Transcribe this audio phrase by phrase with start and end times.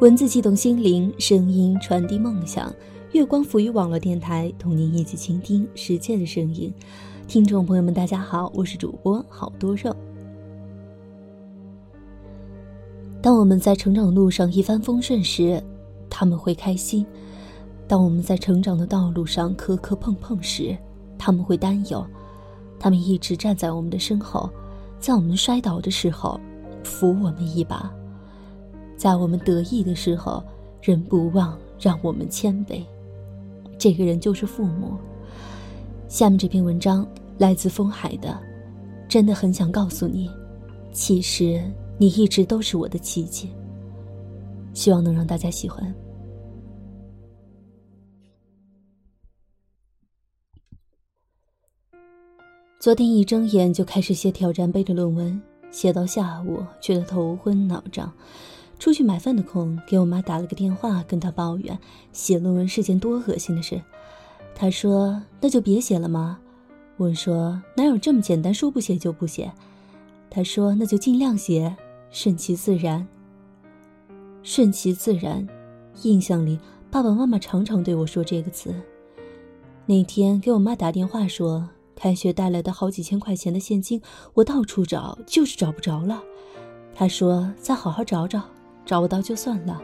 [0.00, 2.70] 文字激动心灵，声音传递梦想。
[3.12, 6.70] 月光浮于网络电台，同您一起倾听世界的声音。
[7.26, 9.96] 听众朋友们，大家好，我是主播好多肉。
[13.22, 15.62] 当我们在成长路上一帆风顺时，
[16.10, 17.02] 他们会开心；
[17.88, 20.76] 当我们在成长的道路上磕磕碰碰时，
[21.16, 22.06] 他们会担忧。
[22.78, 24.50] 他们一直站在我们的身后，
[25.00, 26.38] 在我们摔倒的时候
[26.84, 27.90] 扶我们一把，
[28.96, 30.42] 在我们得意的时候
[30.80, 32.82] 人不忘让我们谦卑。
[33.78, 34.94] 这个人就是父母。
[36.08, 37.06] 下面这篇文章
[37.38, 38.38] 来自风海的，
[39.08, 40.30] 真的很想告诉你，
[40.92, 41.62] 其实
[41.98, 43.50] 你一直都是我的奇迹。
[44.72, 45.94] 希望能让大家喜欢。
[52.78, 58.12] 昨天一睁眼就开始写挑战杯的论文，写到下午觉得头昏脑胀。
[58.78, 61.78] 出去买饭的空，给我妈打了个电话，跟她抱怨
[62.12, 63.80] 写论文是件多恶心的事。
[64.54, 66.38] 她说：“那就别写了吗？”
[66.98, 69.52] 我说：“哪有这么简单，说不写就不写？”
[70.30, 71.76] 她说：“那就尽量写，
[72.10, 73.06] 顺其自然。”
[74.42, 75.46] 顺其自然，
[76.02, 76.58] 印象里
[76.90, 78.74] 爸爸妈妈常常对我说这个词。
[79.86, 84.00] 那天给我妈打电话说，开学带来的好几千块钱的现金，
[84.34, 86.22] 我到处找，就是找不着了。
[86.94, 88.42] 她说：“再好好找找。”
[88.86, 89.82] 找不到就算了，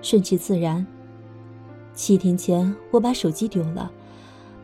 [0.00, 0.86] 顺其自然。
[1.94, 3.90] 七天前我把手机丢了，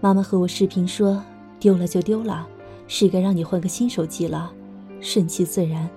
[0.00, 1.22] 妈妈和我视频说
[1.58, 2.46] ：“丢了就丢了，
[2.86, 4.52] 是该让你换个新手机了，
[5.00, 5.90] 顺其自然。”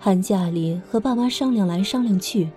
[0.00, 2.48] 寒假里和爸妈商量来商量去，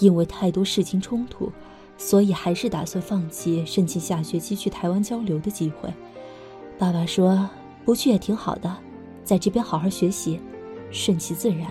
[0.00, 1.52] 因为太多事情冲突，
[1.96, 5.92] 所以还是打算放弃申请下学期去台湾交流的机会。
[6.76, 7.48] 爸爸说
[7.84, 8.74] ：“不去也挺好的，
[9.22, 10.40] 在这边好好学习，
[10.90, 11.68] 顺其自然。”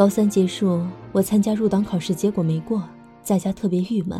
[0.00, 0.80] 高三结束，
[1.12, 2.82] 我参加入党考试，结果没过，
[3.22, 4.18] 在家特别郁闷。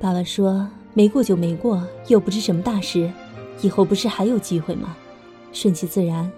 [0.00, 3.12] 爸爸说：“没过就没过，又不是什么大事，
[3.60, 4.96] 以后不是还有机会吗？
[5.52, 6.32] 顺其自然。”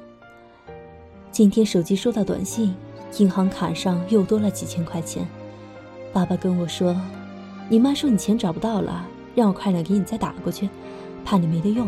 [1.30, 2.74] 今天手机收到短信，
[3.18, 5.24] 银行卡上又多了几千块钱。
[6.12, 7.00] 爸爸跟我说
[7.70, 10.68] ：“你妈说你钱找不到了，让我快点给你再打过去，
[11.24, 11.86] 怕你没得用。”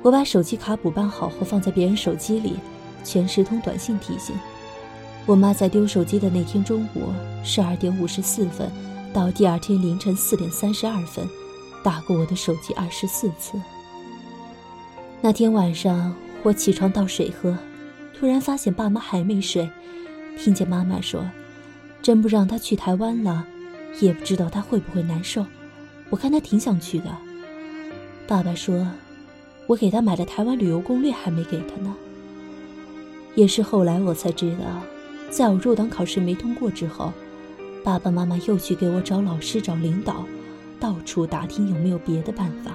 [0.00, 2.54] 我把手机卡补办好后放在别人手机里，
[3.02, 4.32] 全时通短信提醒。
[5.28, 7.12] 我妈在丢手机的那天中午
[7.44, 8.66] 十二点五十四分，
[9.12, 11.28] 到第二天凌晨四点三十二分，
[11.84, 13.60] 打过我的手机二十四次。
[15.20, 17.54] 那天晚上我起床倒水喝，
[18.18, 19.68] 突然发现爸妈还没睡，
[20.38, 21.22] 听见妈妈说
[22.00, 23.46] ：“真不让他去台湾了，
[24.00, 25.44] 也不知道他会不会难受。
[26.08, 27.14] 我看他挺想去的。”
[28.26, 28.88] 爸爸说
[29.68, 31.94] ：“我给他买的台湾旅游攻略还没给他呢。”
[33.36, 34.64] 也是后来我才知道。
[35.30, 37.12] 在我入党考试没通过之后，
[37.84, 40.24] 爸爸妈妈又去给我找老师、找领导，
[40.80, 42.72] 到处打听有没有别的办法。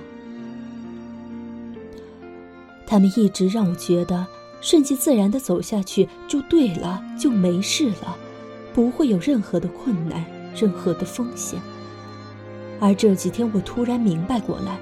[2.86, 4.26] 他们一直让我觉得
[4.62, 8.16] 顺其自然的走下去就对了，就没事了，
[8.74, 10.24] 不会有任何的困难、
[10.56, 11.60] 任何的风险。
[12.80, 14.78] 而这几天我突然明白过来，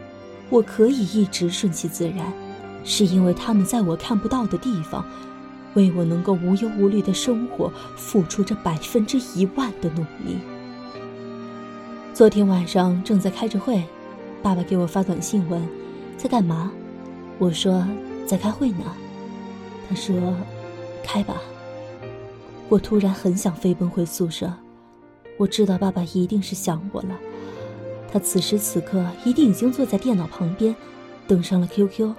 [0.49, 2.31] 我可以一直顺其自然，
[2.83, 5.05] 是因为他们在我看不到的地方。
[5.73, 10.37] 为我能够无忧无虑的生活，付出着百分之一万的努力。
[12.13, 13.83] 昨天晚上正在开着会，
[14.43, 15.61] 爸爸给我发短信问
[16.17, 16.71] ：“在干嘛？”
[17.39, 17.87] 我说
[18.27, 18.85] ：“在开会呢。”
[19.89, 20.35] 他说
[21.03, 21.41] ：“开吧。”
[22.69, 24.53] 我突然很想飞奔回宿舍，
[25.37, 27.17] 我知道爸爸一定是想我了，
[28.11, 30.75] 他此时此刻一定已经坐在电脑旁边，
[31.27, 32.13] 登上了 QQ，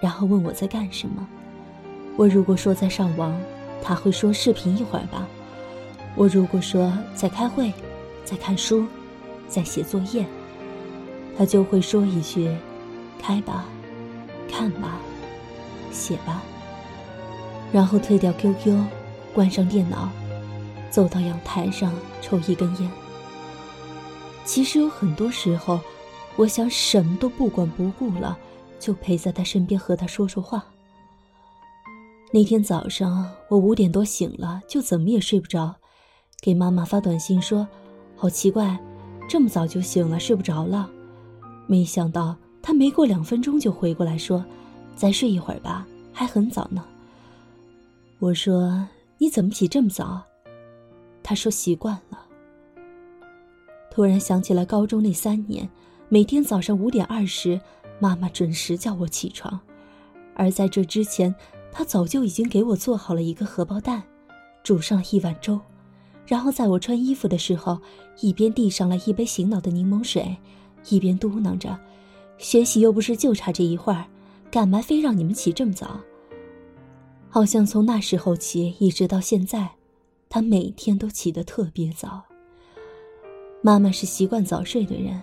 [0.00, 1.26] 然后问我在干什么。
[2.16, 3.38] 我如果说在上网，
[3.82, 5.28] 他会说视频一会儿吧。
[6.14, 7.72] 我如果说在开会，
[8.24, 8.86] 在看书，
[9.48, 10.24] 在写作业，
[11.36, 12.50] 他就会说一句
[13.20, 13.66] ：“开吧，
[14.50, 14.98] 看吧，
[15.92, 16.42] 写吧。”
[17.70, 18.82] 然后退掉 QQ，
[19.34, 20.08] 关上电脑，
[20.88, 21.92] 走到阳台上
[22.22, 22.90] 抽一根烟。
[24.46, 25.78] 其实有很多时候，
[26.36, 28.38] 我想什么都不管不顾了，
[28.80, 30.64] 就陪在他身边和他说说话。
[32.32, 35.74] 那天早上，我五点多醒了，就怎么也睡不着，
[36.42, 37.66] 给妈妈发短信说
[38.16, 38.78] ：“好奇怪，
[39.28, 40.90] 这么早就醒了，睡不着了。”
[41.66, 44.44] 没想到她没过两分钟就回过来说
[44.96, 46.84] ：“再睡一会儿吧，还很早呢。”
[48.18, 48.86] 我说
[49.18, 50.20] ：“你怎么起这么早？”
[51.22, 52.26] 她说：“习惯了。”
[53.90, 55.66] 突然想起来高中那三年，
[56.08, 57.58] 每天早上五点二十，
[58.00, 59.58] 妈妈准时叫我起床，
[60.34, 61.32] 而在这之前。
[61.78, 64.02] 他早就已经给我做好了一个荷包蛋，
[64.62, 65.60] 煮上了一碗粥，
[66.24, 67.78] 然后在我穿衣服的时候，
[68.22, 70.34] 一边递上了一杯醒脑的柠檬水，
[70.88, 71.78] 一边嘟囔着
[72.38, 74.06] ：“学习又不是就差这一会儿，
[74.50, 76.00] 干嘛非让你们起这么早？”
[77.28, 79.72] 好像从那时候起一直到现在，
[80.30, 82.24] 他每天都起得特别早。
[83.60, 85.20] 妈妈是习惯早睡的人，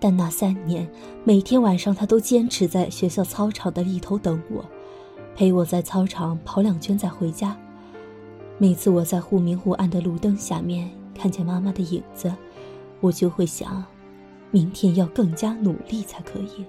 [0.00, 0.90] 但那三年
[1.22, 4.64] 每天晚上，她都坚持在学校操场的一头等我，
[5.36, 7.54] 陪我在操场跑两圈再回家。
[8.56, 12.34] 每次我在忽明忽暗的路灯下面看见妈妈的影子，
[13.00, 13.84] 我就会想，
[14.50, 16.64] 明天要更加努力才可以。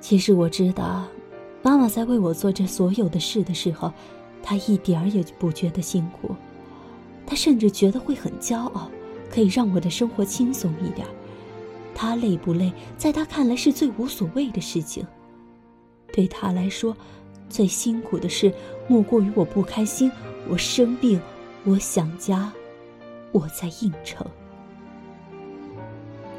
[0.00, 1.04] 其实我知道，
[1.62, 3.92] 妈妈在为我做这所有的事的时候，
[4.42, 6.34] 她一点儿也不觉得辛苦，
[7.26, 8.90] 她甚至觉得会很骄傲，
[9.30, 11.06] 可以让我的生活轻松一点。
[11.94, 15.06] 她累不累，在她看来是最无所谓的事情。
[16.12, 16.96] 对他来说，
[17.48, 18.52] 最辛苦的事
[18.88, 20.10] 莫过于我不开心。
[20.48, 21.20] 我生病，
[21.64, 22.50] 我想家，
[23.30, 24.26] 我在应酬。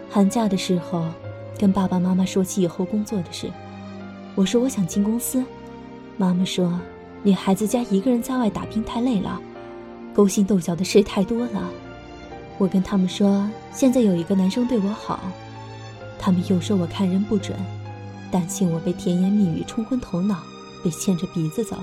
[0.09, 1.05] 寒假的时候，
[1.57, 3.49] 跟爸爸妈妈说起以后工作的事，
[4.35, 5.43] 我说我想进公司，
[6.17, 6.77] 妈妈说
[7.23, 9.39] 女孩子家一个人在外打拼太累了，
[10.13, 11.69] 勾心斗角的事太多了。
[12.57, 15.19] 我跟他们说现在有一个男生对我好，
[16.19, 17.57] 他们又说我看人不准，
[18.31, 20.41] 担心我被甜言蜜语冲昏头脑，
[20.83, 21.77] 被牵着鼻子走。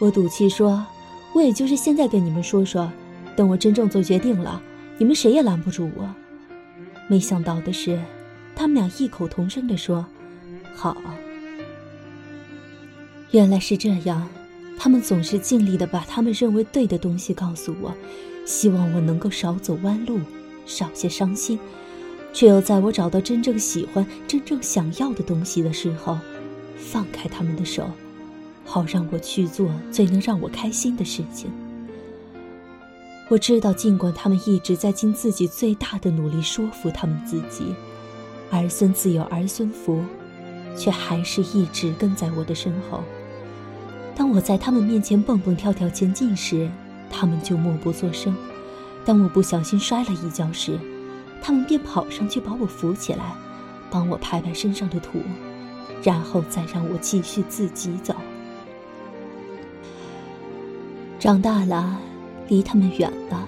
[0.00, 0.86] 我赌气说。
[1.34, 2.92] 我也就是现在跟你们说说，
[3.34, 4.60] 等我真正做决定了，
[4.98, 6.06] 你们谁也拦不住我。
[7.08, 7.98] 没想到的是，
[8.54, 10.04] 他们俩异口同声地说
[10.76, 10.94] ：“好。”
[13.32, 14.28] 原来是这样，
[14.78, 17.94] 他们总是尽力的把他们认为对的东西告诉我，
[18.44, 20.20] 希望我能够少走弯路，
[20.66, 21.58] 少些伤心，
[22.32, 26.18] 却又在我找到真正喜欢、真正想要的东西的时候，
[26.76, 27.90] 放开他们的手。
[28.64, 31.50] 好让我去做最能让我开心的事情。
[33.28, 37.74] 我知道，尽管他们一直在尽自己最大的努力说服他们自己，
[38.50, 40.02] 儿孙自有儿孙福，
[40.76, 43.02] 却还是一直跟在我的身后。
[44.14, 46.70] 当我在他们面前蹦蹦跳跳前进时，
[47.10, 48.32] 他们就默不作声；
[49.04, 50.78] 当我不小心摔了一跤时，
[51.42, 53.34] 他们便跑上去把我扶起来，
[53.90, 55.18] 帮我拍拍身上的土，
[56.02, 58.14] 然后再让我继续自己走。
[61.18, 61.98] 长大了，
[62.48, 63.46] 离他们远了，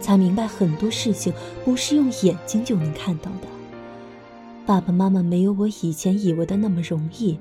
[0.00, 1.32] 才明白很多事情
[1.64, 3.48] 不是用眼睛就能看到的。
[4.64, 7.38] 爸爸妈妈没有我以前以为的那么容易，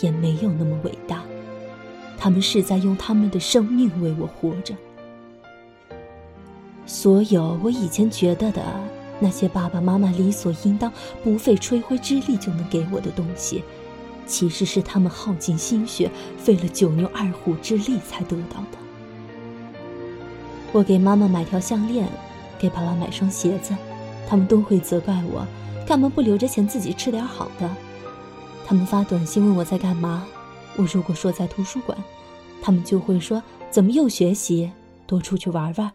[0.00, 1.22] 也没有那么伟大。
[2.18, 4.74] 他们是在用他们的生命为我活着。
[6.84, 8.62] 所有我以前觉得的
[9.20, 10.92] 那些爸爸妈妈理所应当、
[11.22, 13.64] 不费吹灰之力就能给我的东西，
[14.26, 18.78] 其实是他们耗尽心血、费了九牛二虎之力才得到的。
[20.72, 22.08] 我给妈妈买条项链，
[22.58, 23.74] 给爸爸买双鞋子，
[24.28, 25.46] 他们都会责怪我，
[25.86, 27.68] 干嘛不留着钱自己吃点好的？
[28.66, 30.26] 他们发短信问我在干嘛，
[30.76, 31.96] 我如果说在图书馆，
[32.60, 34.70] 他们就会说怎么又学习，
[35.06, 35.90] 多出去玩玩。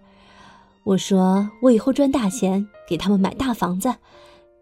[0.84, 3.94] 我说我以后赚大钱，给他们买大房子，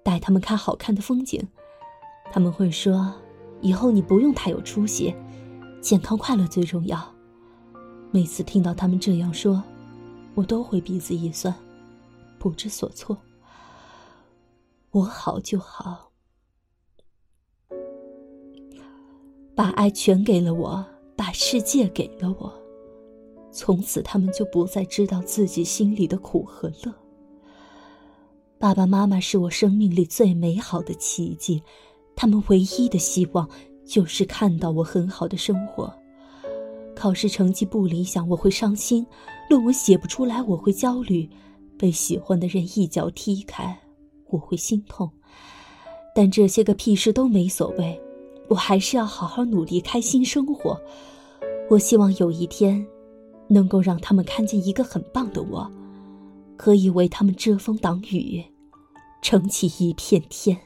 [0.04, 1.46] 带他们看好看的风景。
[2.32, 3.14] 他们会说
[3.62, 5.16] 以后你不用太有出息，
[5.82, 7.14] 健康快乐最重要。
[8.12, 9.62] 每次听到他们这样说。
[10.34, 11.54] 我都会鼻子一酸，
[12.40, 13.18] 不知所措。
[14.92, 16.10] 我好就好，
[19.54, 20.86] 把爱全给了我，
[21.18, 22.61] 把世界给了我，
[23.52, 26.94] 从此他们就不再知道自己心里的苦和乐。
[28.58, 31.62] 爸爸妈妈是我生命里最美好的奇迹，
[32.16, 33.50] 他们唯一的希望
[33.86, 35.92] 就是看到我很好的生活。
[36.96, 39.04] 考试成绩不理想，我会伤心；
[39.50, 41.28] 论文写不出来，我会焦虑；
[41.78, 43.76] 被喜欢的人一脚踢开，
[44.30, 45.10] 我会心痛。
[46.14, 48.00] 但这些个屁事都没所谓，
[48.48, 50.80] 我还是要好好努力，开心生活。
[51.70, 52.86] 我希望有一天，
[53.52, 55.70] 能够让他们看见一个很棒的我，
[56.56, 58.42] 可以为他们遮风挡雨，
[59.22, 60.58] 撑起一片天。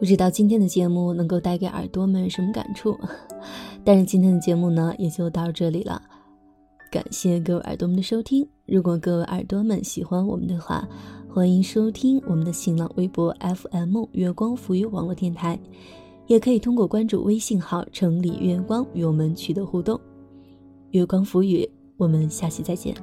[0.00, 2.98] 不知道今天的节目能够带给耳朵们什么感触，
[3.84, 6.02] 但是今天的节目呢也就到这里了，
[6.90, 8.48] 感谢各位耳朵们的收听。
[8.66, 10.88] 如果各位耳朵们喜欢我们的话，
[11.28, 15.58] 欢迎收听我们的新浪微博 FM 月光浮语网络电台，
[16.28, 20.00] 也可以通过关注微信号“城里月光”与我们取得互动。
[20.90, 22.94] 月光浮语，我们下期再见。